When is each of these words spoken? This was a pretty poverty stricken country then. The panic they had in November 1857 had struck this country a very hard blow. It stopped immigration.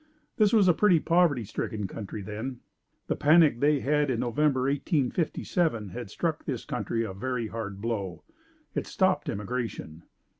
This 0.37 0.51
was 0.51 0.67
a 0.67 0.73
pretty 0.73 0.99
poverty 0.99 1.43
stricken 1.43 1.85
country 1.85 2.23
then. 2.23 2.61
The 3.05 3.15
panic 3.15 3.59
they 3.59 3.81
had 3.81 4.09
in 4.09 4.21
November 4.21 4.61
1857 4.61 5.89
had 5.89 6.09
struck 6.09 6.43
this 6.45 6.65
country 6.65 7.03
a 7.03 7.13
very 7.13 7.45
hard 7.49 7.79
blow. 7.81 8.23
It 8.73 8.87
stopped 8.87 9.29
immigration. 9.29 10.01